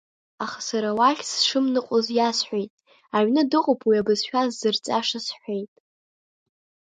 [0.43, 2.71] Аха сара уахь сшымныҟәоз иасҳәеит,
[3.15, 5.73] аҩны дыҟоуп уи абызшәа сзырҵаша,— сҳәеит.